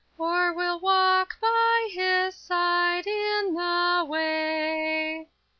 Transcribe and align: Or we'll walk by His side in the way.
Or 0.17 0.51
we'll 0.51 0.79
walk 0.79 1.39
by 1.39 1.89
His 1.91 2.33
side 2.35 3.05
in 3.05 3.53
the 3.53 4.03
way. 4.07 5.27